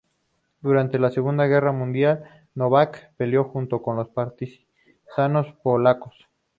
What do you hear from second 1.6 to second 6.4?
Mundial, Novak peleó junto con los partisanos polacos.